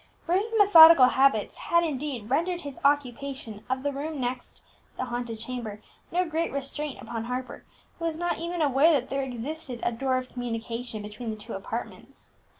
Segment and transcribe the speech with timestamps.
[0.25, 4.63] Bruce's methodical habits had, indeed, rendered his occupation of the room next
[4.97, 5.79] the haunted chamber
[6.11, 7.63] no great restraint upon Harper,
[7.99, 11.53] who was not even aware that there existed a door of communication between the two
[11.53, 12.31] apartments.